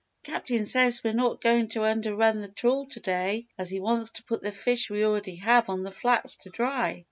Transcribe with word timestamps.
"Captain 0.23 0.65
says 0.65 1.03
we're 1.03 1.13
not 1.13 1.41
going 1.41 1.69
to 1.69 1.83
under 1.85 2.15
run 2.15 2.41
the 2.41 2.47
trawl 2.47 2.87
to 2.87 2.99
day, 2.99 3.45
as 3.59 3.69
he 3.69 3.79
wants 3.79 4.09
to 4.09 4.23
put 4.23 4.41
the 4.41 4.51
fish 4.51 4.89
we 4.89 5.05
already 5.05 5.35
have 5.35 5.69
on 5.69 5.83
the 5.83 5.91
flats 5.91 6.37
to 6.37 6.49
dry. 6.49 6.99